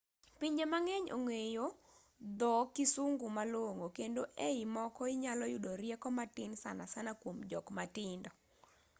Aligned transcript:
pinje 0.39 0.65
mang'eny 0.73 1.05
ong'eyo 1.17 1.65
dho 2.39 2.53
kisungu 2.75 3.25
malong'o 3.37 3.87
kendo 3.97 4.21
e 4.47 4.49
i 4.63 4.65
moko 4.75 5.01
inyalo 5.13 5.43
yudo 5.53 5.71
rieko 5.81 6.07
matin 6.17 6.51
sanasana 6.63 7.11
kuom 7.21 7.37
jok 7.49 7.65
matindo 7.77 8.29